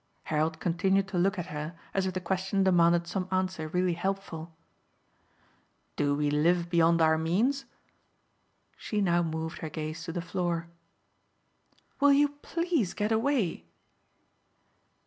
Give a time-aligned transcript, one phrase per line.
[0.23, 4.51] Harold continued to look at her as if the question demanded some answer really helpful.
[5.95, 7.65] "Do we live beyond our means?"
[8.75, 10.69] She now moved her gaze to the floor.
[11.99, 13.65] "Will you PLEASE get away?"